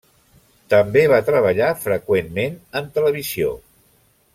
També 0.73 1.03
va 1.11 1.19
treballar 1.29 1.69
freqüentment 1.85 2.59
en 2.81 2.91
televisió. 2.99 3.57